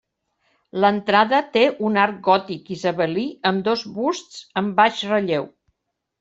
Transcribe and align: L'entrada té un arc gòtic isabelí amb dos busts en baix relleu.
L'entrada 0.85 1.41
té 1.57 1.65
un 1.89 1.99
arc 2.05 2.17
gòtic 2.29 2.73
isabelí 2.77 3.27
amb 3.51 3.63
dos 3.69 3.85
busts 4.01 4.43
en 4.63 4.75
baix 4.83 5.07
relleu. 5.13 5.49